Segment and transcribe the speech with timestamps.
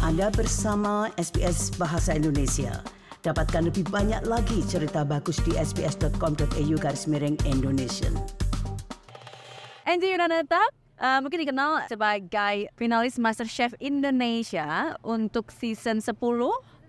[0.00, 2.80] Anda bersama SBS Bahasa Indonesia.
[3.20, 8.08] Dapatkan lebih banyak lagi cerita bagus di sbs.com.au garis miring Indonesia.
[9.84, 10.56] Angie Yunaneta
[10.96, 16.16] uh, mungkin dikenal sebagai finalis MasterChef Indonesia untuk season 10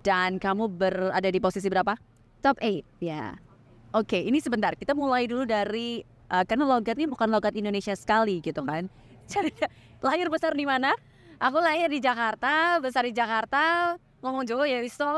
[0.07, 1.99] dan kamu berada di posisi berapa?
[2.39, 3.35] Top 8, ya.
[3.91, 4.71] Oke, ini sebentar.
[4.79, 5.99] Kita mulai dulu dari
[6.31, 8.87] uh, karena logat ini bukan logat Indonesia sekali gitu kan.
[9.35, 9.51] Jadi
[9.99, 10.95] lahir besar di mana?
[11.41, 15.09] Aku lahir di Jakarta, besar di Jakarta, ngomong Jawa ya bisa.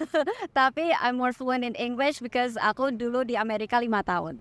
[0.56, 4.40] Tapi I'm more fluent in English because aku dulu di Amerika lima tahun.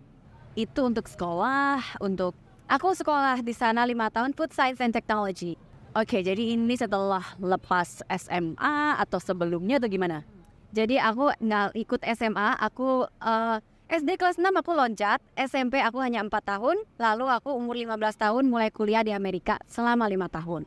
[0.56, 2.32] Itu untuk sekolah, untuk
[2.72, 5.60] Aku sekolah di sana lima tahun Food Science and Technology.
[5.92, 10.24] Oke, jadi ini setelah lepas SMA atau sebelumnya atau gimana?
[10.72, 13.60] Jadi aku nggak ikut SMA, aku uh,
[13.92, 18.48] SD kelas 6 aku loncat, SMP aku hanya 4 tahun, lalu aku umur 15 tahun
[18.48, 20.64] mulai kuliah di Amerika selama lima tahun.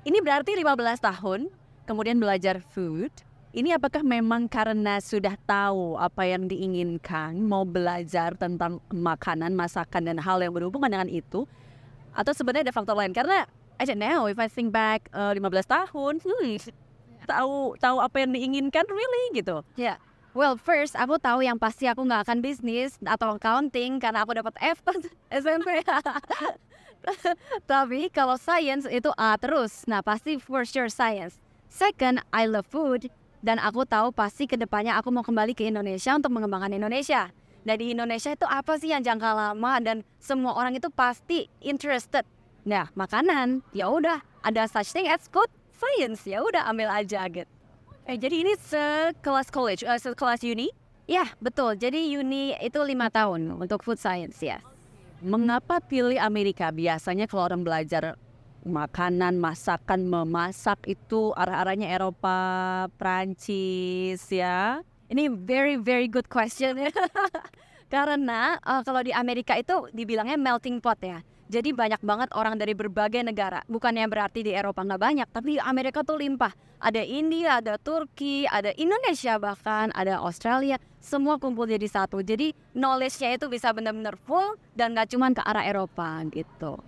[0.00, 1.52] Ini berarti 15 tahun,
[1.84, 3.12] kemudian belajar food.
[3.52, 10.16] Ini apakah memang karena sudah tahu apa yang diinginkan, mau belajar tentang makanan, masakan, dan
[10.16, 11.44] hal yang berhubungan dengan itu?
[12.16, 13.12] Atau sebenarnya ada faktor lain?
[13.12, 13.44] Karena
[13.76, 16.72] I don't know, if I think back uh, 15 tahun, hmm,
[17.28, 19.60] tahu tahu apa yang diinginkan really gitu.
[19.76, 19.84] Ya.
[19.84, 19.96] Yeah.
[20.32, 24.54] Well, first aku tahu yang pasti aku nggak akan bisnis atau accounting karena aku dapat
[24.62, 24.80] F
[25.28, 25.82] SMP.
[27.70, 29.88] Tapi kalau science itu A terus.
[29.88, 31.40] Nah, pasti for sure science.
[31.70, 33.08] Second, I love food
[33.40, 37.32] dan aku tahu pasti ke depannya aku mau kembali ke Indonesia untuk mengembangkan Indonesia.
[37.64, 42.24] Nah di Indonesia itu apa sih yang jangka lama dan semua orang itu pasti interested.
[42.64, 47.48] Nah makanan ya udah ada such thing as food science ya udah ambil aja gitu.
[48.08, 50.72] Eh jadi ini sekelas college, uh, sekelas uni?
[51.04, 51.76] Ya betul.
[51.76, 54.60] Jadi uni itu lima tahun untuk food science ya.
[55.20, 56.72] Mengapa pilih Amerika?
[56.72, 58.16] Biasanya kalau orang belajar
[58.64, 64.80] makanan, masakan, memasak itu arah-arahnya Eropa, Prancis ya.
[65.12, 66.88] Ini very very good question ya.
[67.92, 71.20] Karena uh, kalau di Amerika itu dibilangnya melting pot ya.
[71.50, 73.66] Jadi banyak banget orang dari berbagai negara.
[73.66, 76.54] Bukannya berarti di Eropa nggak banyak, tapi Amerika tuh limpah.
[76.78, 80.78] Ada India, ada Turki, ada Indonesia bahkan, ada Australia.
[81.02, 82.22] Semua kumpul jadi satu.
[82.22, 86.78] Jadi knowledge-nya itu bisa benar-benar full dan nggak cuma ke arah Eropa gitu.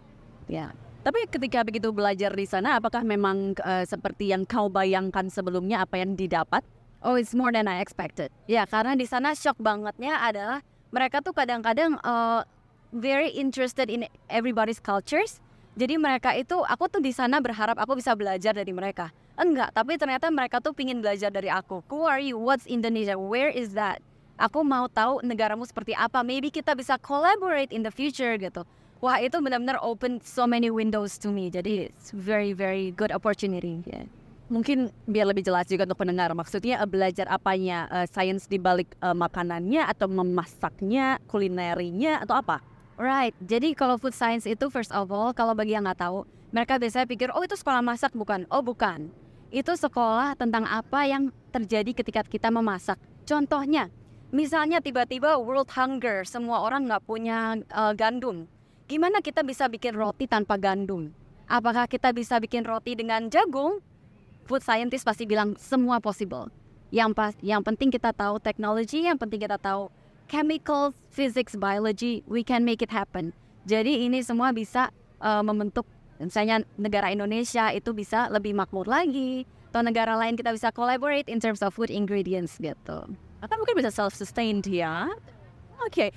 [0.46, 0.70] Ya.
[1.02, 5.98] Tapi ketika begitu belajar di sana, apakah memang uh, seperti yang kau bayangkan sebelumnya apa
[5.98, 6.62] yang didapat?
[7.02, 8.30] Oh, it's more than I expected.
[8.46, 10.62] Ya, karena di sana shock bangetnya adalah
[10.94, 12.46] mereka tuh kadang-kadang uh,
[12.92, 15.41] very interested in everybody's cultures.
[15.72, 19.08] Jadi mereka itu, aku tuh di sana berharap aku bisa belajar dari mereka.
[19.41, 21.80] Enggak, tapi ternyata mereka tuh pingin belajar dari aku.
[21.88, 22.36] Who are you?
[22.36, 23.16] What's Indonesia?
[23.16, 24.04] Where is that?
[24.36, 26.20] Aku mau tahu negaramu seperti apa.
[26.20, 28.69] Maybe kita bisa collaborate in the future gitu.
[29.00, 31.48] Wah itu benar-benar open so many windows to me.
[31.48, 33.82] Jadi it's very very good opportunity.
[33.88, 34.06] Yeah.
[34.53, 38.92] Mungkin biar lebih jelas juga untuk pendengar, maksudnya uh, belajar apanya, uh, sains di balik
[39.00, 42.60] uh, makanannya atau memasaknya, kulinerinya atau apa?
[43.02, 46.22] Right, jadi kalau food science itu first of all, kalau bagi yang nggak tahu,
[46.54, 48.46] mereka biasanya pikir, oh itu sekolah masak bukan?
[48.46, 49.10] Oh bukan,
[49.50, 52.94] itu sekolah tentang apa yang terjadi ketika kita memasak.
[53.26, 53.91] Contohnya,
[54.30, 58.46] misalnya tiba-tiba world hunger, semua orang nggak punya uh, gandum.
[58.86, 61.10] Gimana kita bisa bikin roti tanpa gandum?
[61.50, 63.82] Apakah kita bisa bikin roti dengan jagung?
[64.46, 66.54] Food scientist pasti bilang semua possible.
[66.94, 69.91] Yang pas, yang penting kita tahu teknologi, yang penting kita tahu
[70.32, 73.37] chemical, physics, biology, we can make it happen.
[73.69, 74.88] Jadi ini semua bisa
[75.20, 75.84] uh, membentuk
[76.16, 81.37] misalnya negara Indonesia itu bisa lebih makmur lagi atau negara lain kita bisa collaborate in
[81.37, 83.04] terms of food ingredients gitu.
[83.44, 85.12] Atau mungkin bisa self-sustained ya.
[85.84, 86.09] Oke.
[86.09, 86.10] Okay.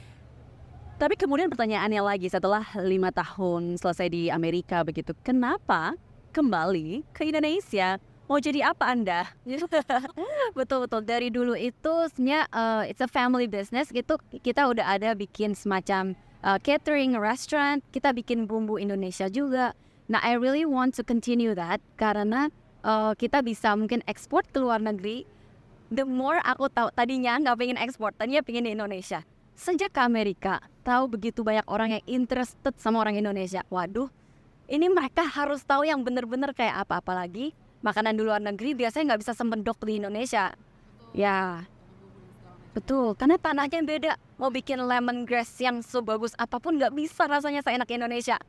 [0.96, 5.92] Tapi kemudian pertanyaannya lagi setelah lima tahun selesai di Amerika begitu, kenapa
[6.32, 8.00] kembali ke Indonesia?
[8.26, 9.30] Mau jadi apa Anda?
[10.58, 15.14] betul betul dari dulu itu sebenarnya uh, it's a family business gitu kita udah ada
[15.14, 19.78] bikin semacam uh, catering restaurant kita bikin bumbu Indonesia juga.
[20.10, 22.50] Nah I really want to continue that karena
[22.82, 25.30] uh, kita bisa mungkin ekspor ke luar negeri.
[25.94, 29.22] The more aku tahu tadinya nggak pengen ekspor, tadinya pengen di Indonesia.
[29.54, 33.62] Sejak ke Amerika, tahu begitu banyak orang yang interested sama orang Indonesia.
[33.70, 34.10] Waduh,
[34.66, 37.54] ini mereka harus tahu yang bener-bener kayak apa apalagi
[37.86, 40.50] makanan di luar negeri biasanya nggak bisa sempendok di Indonesia.
[40.50, 41.22] Betul.
[41.22, 41.64] Ya,
[42.74, 43.14] betul.
[43.14, 44.14] Karena tanahnya beda.
[44.42, 48.42] Mau bikin lemongrass yang sebagus apa pun nggak bisa rasanya seenak Indonesia.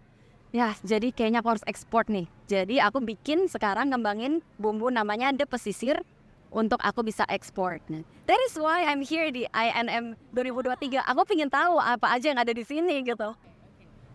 [0.57, 2.25] Ya, jadi kayaknya aku harus ekspor nih.
[2.49, 6.01] Jadi aku bikin sekarang ngembangin bumbu namanya The Pesisir
[6.49, 7.77] untuk aku bisa ekspor.
[8.25, 11.05] That is why I'm here di INM 2023.
[11.05, 13.37] Aku pengen tahu apa aja yang ada di sini gitu.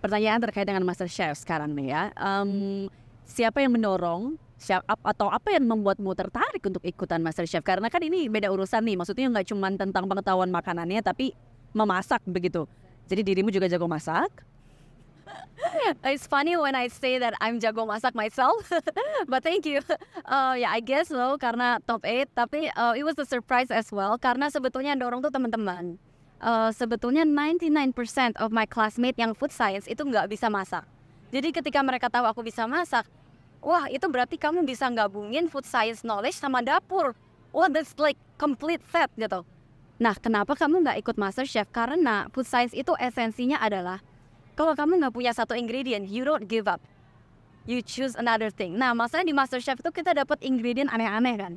[0.02, 2.04] Pertanyaan terkait dengan Master Chef sekarang nih ya.
[2.18, 2.90] Um,
[3.30, 7.66] siapa yang mendorong chef up atau apa yang membuatmu tertarik untuk ikutan Master Chef?
[7.66, 11.34] Karena kan ini beda urusan nih, maksudnya nggak cuma tentang pengetahuan makanannya, tapi
[11.74, 12.70] memasak begitu.
[13.10, 14.30] Jadi dirimu juga jago masak?
[16.06, 18.70] It's funny when I say that I'm jago masak myself,
[19.32, 19.82] but thank you.
[20.26, 23.70] Uh, ya, yeah, I guess so karena top 8, tapi uh, it was a surprise
[23.70, 25.98] as well karena sebetulnya dorong tuh teman-teman.
[26.42, 27.94] Uh, sebetulnya 99%
[28.42, 30.82] of my classmate yang food science itu nggak bisa masak.
[31.30, 33.06] Jadi ketika mereka tahu aku bisa masak,
[33.62, 37.14] wah itu berarti kamu bisa gabungin food science knowledge sama dapur.
[37.56, 39.46] Wah that's like complete set gitu.
[40.02, 41.70] Nah kenapa kamu nggak ikut master chef?
[41.70, 44.02] Karena food science itu esensinya adalah
[44.62, 46.84] kalau kamu nggak punya satu ingredient, you don't give up.
[47.70, 48.74] You choose another thing.
[48.74, 51.54] Nah, masalahnya di Master Chef itu kita dapat ingredient aneh-aneh kan.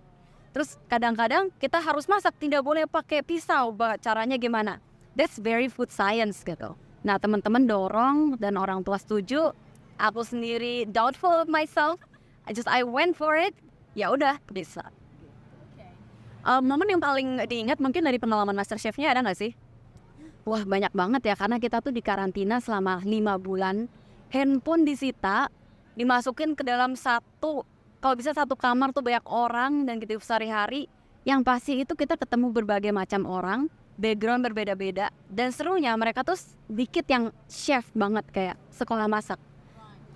[0.52, 3.72] Terus kadang-kadang kita harus masak, tidak boleh pakai pisau.
[4.04, 4.84] Caranya gimana?
[5.16, 6.76] That's very food science gitu.
[7.02, 9.56] Nah, teman-teman dorong dan orang tua setuju.
[9.98, 12.02] Aku sendiri doubtful of myself.
[12.44, 13.54] I just I went for it.
[13.94, 14.90] Ya udah bisa.
[16.44, 19.56] Um, momen yang paling diingat mungkin dari pengalaman Master Chef-nya ada nggak sih?
[20.44, 23.88] Wah banyak banget ya karena kita tuh di karantina selama lima bulan.
[24.28, 25.48] Handphone disita,
[25.96, 27.64] dimasukin ke dalam satu,
[28.04, 30.90] kalau bisa satu kamar tuh banyak orang dan gitu sehari-hari.
[31.24, 35.08] Yang pasti itu kita ketemu berbagai macam orang, background berbeda-beda.
[35.32, 36.36] Dan serunya mereka tuh
[36.68, 39.40] dikit yang chef banget kayak sekolah masak.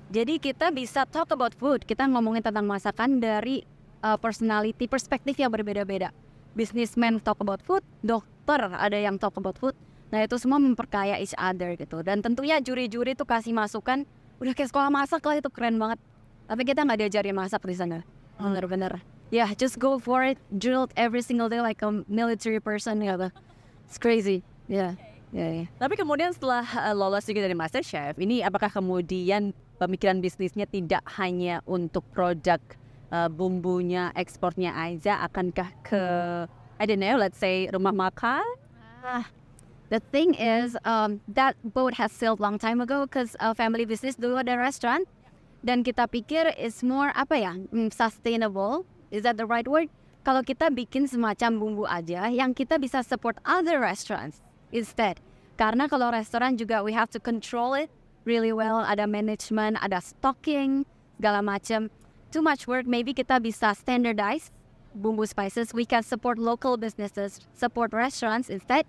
[0.08, 3.60] Jadi kita bisa talk about food, kita ngomongin tentang masakan dari
[4.00, 6.16] uh, personality, perspektif yang berbeda-beda.
[6.56, 9.76] Businessman talk about food, dokter ada yang talk about food,
[10.08, 12.00] Nah itu semua memperkaya each other gitu.
[12.00, 14.08] Dan tentunya juri-juri tuh kasih masukan,
[14.40, 16.00] udah kayak sekolah masak lah itu keren banget.
[16.48, 18.00] Tapi kita nggak diajarin masak di sana.
[18.40, 18.56] Hmm.
[18.56, 19.04] Bener-bener.
[19.28, 20.40] Ya, yeah, just go for it.
[20.48, 23.28] Drilled every single day like a military person gitu.
[23.84, 24.40] It's crazy.
[24.64, 24.96] Ya.
[24.96, 25.07] Yeah.
[25.28, 25.68] Yeah, yeah.
[25.76, 31.04] Tapi kemudian setelah uh, lolos juga dari Master Chef, ini apakah kemudian pemikiran bisnisnya tidak
[31.20, 32.60] hanya untuk produk
[33.12, 36.02] uh, bumbunya, ekspornya aja, akankah ke
[36.78, 38.46] I don't know, let's say rumah makan?
[39.02, 39.26] Ah,
[39.88, 44.20] The thing is, um, that boat has sailed long time ago because uh, family business
[44.20, 45.08] dulu ada restaurant
[45.64, 48.84] dan kita pikir is more apa ya mm, sustainable.
[49.08, 49.88] Is that the right word?
[50.28, 55.20] Kalau kita bikin semacam bumbu aja yang kita bisa support other restaurants instead.
[55.58, 57.90] Karena kalau restoran juga we have to control it
[58.28, 58.84] really well.
[58.84, 60.86] Ada management, ada stocking,
[61.18, 61.90] segala macam.
[62.28, 62.84] Too much work.
[62.84, 64.52] Maybe kita bisa standardize
[64.92, 65.72] bumbu spices.
[65.72, 68.84] We can support local businesses, support restaurants instead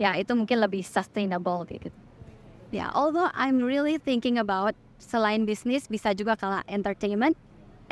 [0.00, 1.92] ya itu mungkin lebih sustainable gitu.
[2.72, 7.36] Ya, although I'm really thinking about selain bisnis bisa juga kalau entertainment,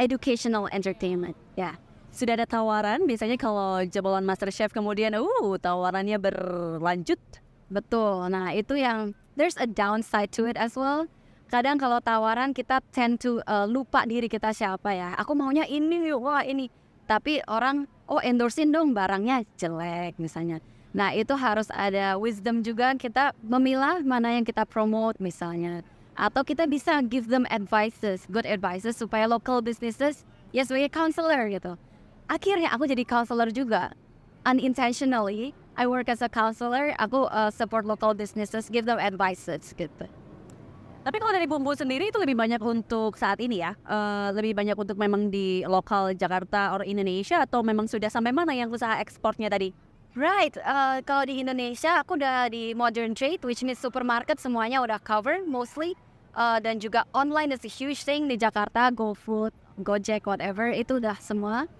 [0.00, 1.36] educational entertainment.
[1.58, 1.76] Ya.
[2.18, 7.22] Sudah ada tawaran biasanya kalau jebolan Master Chef kemudian uh tawarannya berlanjut.
[7.70, 8.26] Betul.
[8.34, 11.06] Nah, itu yang there's a downside to it as well.
[11.46, 15.14] Kadang kalau tawaran kita tend to uh, lupa diri kita siapa ya.
[15.14, 16.66] Aku maunya ini, wah ini.
[17.06, 20.58] Tapi orang oh endorsein dong barangnya jelek misalnya
[20.90, 25.86] Nah, itu harus ada wisdom juga kita memilah mana yang kita promote misalnya.
[26.18, 31.78] Atau kita bisa give them advices, good advices supaya local businesses ya sebagai counselor gitu.
[32.28, 33.96] Akhirnya aku jadi counselor juga.
[34.44, 40.04] Unintentionally, I work as a counselor, aku uh, support local businesses, give them advices gitu.
[41.08, 44.76] Tapi kalau dari bumbu sendiri itu lebih banyak untuk saat ini ya, uh, lebih banyak
[44.76, 49.48] untuk memang di lokal Jakarta atau Indonesia atau memang sudah sampai mana yang usaha ekspornya
[49.48, 49.72] tadi?
[50.12, 55.00] Right, uh, kalau di Indonesia aku udah di modern trade, which means supermarket semuanya udah
[55.00, 55.96] cover mostly,
[56.36, 61.16] uh, dan juga online is a huge thing di Jakarta, GoFood, Gojek, whatever itu udah
[61.22, 61.70] semua.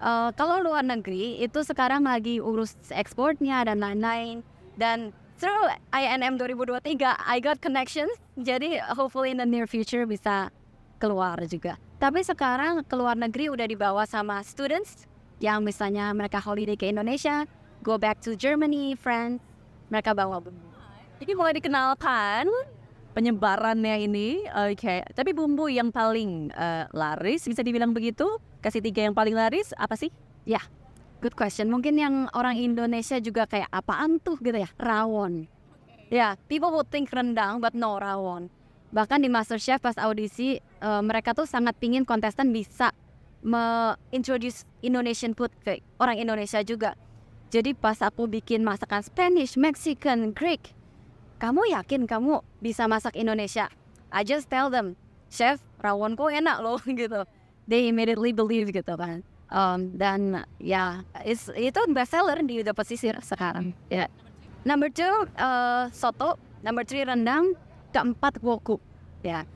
[0.00, 4.40] Uh, kalau luar negeri itu sekarang lagi urus ekspornya dan lain-lain
[4.80, 10.48] dan through INM 2023 I got connections, jadi hopefully in the near future bisa
[10.96, 11.76] keluar juga.
[12.00, 15.04] Tapi sekarang keluar negeri udah dibawa sama students
[15.40, 17.44] yang misalnya mereka holiday ke Indonesia,
[17.84, 19.40] go back to Germany, France,
[19.92, 20.68] mereka bawa bumbu.
[21.20, 22.48] Jadi mulai dikenalkan
[23.12, 24.80] penyebarannya ini, oke.
[24.80, 25.04] Okay.
[25.12, 28.24] Tapi bumbu yang paling uh, laris bisa dibilang begitu?
[28.60, 30.12] Kasih tiga yang paling laris apa sih?
[30.44, 30.64] Ya, yeah,
[31.24, 31.72] good question.
[31.72, 34.68] Mungkin yang orang Indonesia juga kayak apaan tuh gitu ya?
[34.76, 35.48] Rawon.
[36.12, 38.52] Ya, yeah, people would think rendang, but no rawon.
[38.90, 42.90] Bahkan di MasterChef pas audisi, uh, mereka tuh sangat pingin kontestan bisa
[43.40, 46.98] me-introduce Indonesian food ke orang Indonesia juga.
[47.48, 50.74] Jadi pas aku bikin masakan Spanish, Mexican, Greek,
[51.40, 53.72] kamu yakin kamu bisa masak Indonesia?
[54.12, 54.98] I just tell them,
[55.32, 57.24] chef, rawon kok enak loh gitu.
[57.70, 59.22] They immediately believe gitu kan.
[59.50, 63.78] Um, dan ya is, itu best seller di udah pesisir sekarang.
[63.86, 64.06] Ya.
[64.06, 64.08] Yeah.
[64.66, 65.08] Number two
[65.38, 66.36] uh, soto,
[66.66, 67.54] number three rendang,
[67.94, 68.82] keempat woku.
[69.22, 69.46] Ya.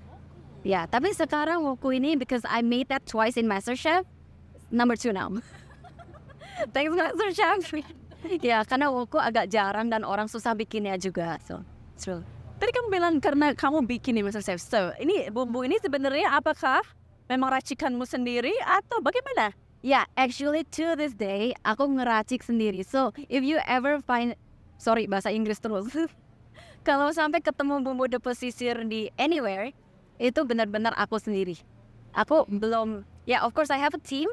[0.65, 4.09] Ya, tapi sekarang Woku ini because I made that twice in MasterChef,
[4.73, 5.29] number two now.
[6.73, 7.85] Thanks MasterChef.
[8.49, 11.37] ya, karena Woku agak jarang dan orang susah bikinnya juga.
[11.45, 11.61] So,
[12.01, 12.25] true.
[12.57, 14.41] Tadi kamu bilang karena kamu bikin nih Mr.
[14.41, 14.57] Chef.
[14.57, 16.81] So, ini bumbu ini sebenarnya apakah
[17.29, 19.53] memang racikanmu sendiri atau bagaimana?
[19.85, 22.81] Ya, yeah, actually to this day aku ngeracik sendiri.
[22.81, 24.33] So, if you ever find
[24.81, 25.89] sorry bahasa Inggris terus.
[26.89, 29.73] Kalau sampai ketemu bumbu deposisir di anywhere,
[30.21, 31.57] itu benar-benar aku sendiri.
[32.13, 34.29] Aku belum, ya yeah, of course I have a team,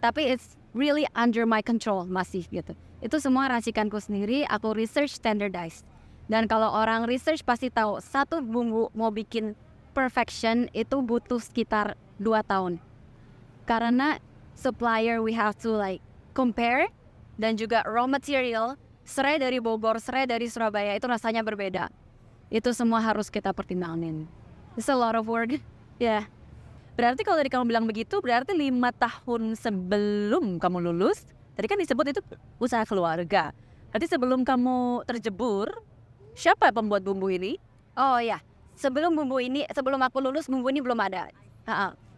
[0.00, 2.72] tapi it's really under my control masih gitu.
[3.04, 5.84] Itu semua racikanku sendiri, aku research standardized.
[6.30, 9.52] Dan kalau orang research pasti tahu satu bumbu mau bikin
[9.92, 12.76] perfection itu butuh sekitar 2 tahun.
[13.64, 14.20] Karena
[14.52, 16.04] supplier we have to like
[16.36, 16.92] compare
[17.40, 18.76] dan juga raw material
[19.08, 21.88] serai dari Bogor, serai dari Surabaya itu rasanya berbeda.
[22.52, 24.28] Itu semua harus kita pertimbangin.
[24.76, 25.56] It's a lot of work.
[25.56, 25.60] Ya.
[26.00, 26.24] Yeah.
[26.96, 31.24] Berarti kalau dari kamu bilang begitu, berarti lima tahun sebelum kamu lulus,
[31.56, 32.20] tadi kan disebut itu
[32.56, 33.52] usaha keluarga.
[33.88, 35.80] Berarti sebelum kamu terjebur,
[36.36, 37.56] siapa pembuat bumbu ini?
[37.96, 38.40] Oh ya,
[38.76, 41.28] sebelum bumbu ini, sebelum aku lulus bumbu ini belum ada.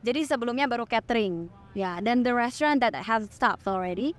[0.02, 1.46] Jadi sebelumnya baru catering.
[1.72, 4.12] Ya, yeah, dan the restaurant that has stopped already.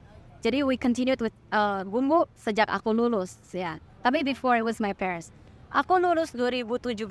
[0.43, 3.59] Jadi we continued with uh, bumbu sejak aku lulus, ya.
[3.59, 3.75] Yeah.
[4.03, 5.31] Tapi before it was my parents.
[5.71, 7.07] Aku lulus 2017.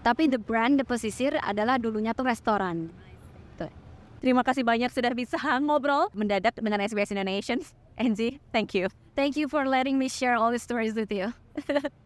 [0.00, 2.94] Tapi the brand The Pesisir adalah dulunya tuh restoran.
[3.60, 3.68] Tuh.
[4.22, 5.36] Terima kasih banyak sudah bisa
[5.66, 7.58] ngobrol mendadak dengan SBS Indonesia.
[8.00, 8.88] Enzi, thank you.
[9.18, 11.32] Thank you for letting me share all the stories with you.